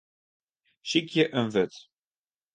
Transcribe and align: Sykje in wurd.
Sykje 0.89 1.25
in 1.39 1.47
wurd. 1.53 1.73